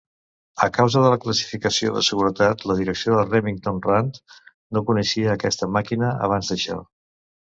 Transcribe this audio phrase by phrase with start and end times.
[0.65, 4.17] A causa de la classificació de seguretat, la direcció de Remington Rand
[4.77, 6.79] no coneixia aquesta màquina abans d'això.